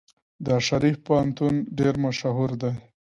[0.45, 2.73] د شریف پوهنتون ډیر مشهور دی.